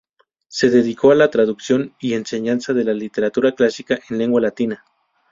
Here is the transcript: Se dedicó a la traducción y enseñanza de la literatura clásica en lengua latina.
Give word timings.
Se 0.47 0.71
dedicó 0.71 1.11
a 1.11 1.15
la 1.15 1.29
traducción 1.29 1.93
y 1.99 2.13
enseñanza 2.13 2.73
de 2.73 2.83
la 2.85 2.93
literatura 2.95 3.51
clásica 3.51 3.99
en 4.09 4.17
lengua 4.17 4.41
latina. 4.41 4.83